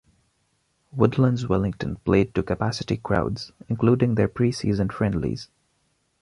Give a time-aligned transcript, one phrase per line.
[0.91, 5.47] Woodlands Wellington played to capacity crowds, including their pre-season friendlies.